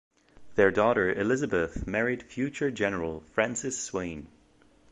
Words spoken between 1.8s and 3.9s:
married future general Francis